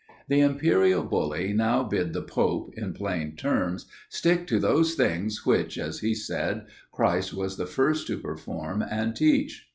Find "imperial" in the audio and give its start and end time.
0.41-1.03